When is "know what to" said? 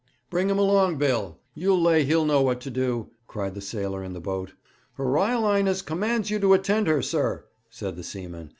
2.25-2.71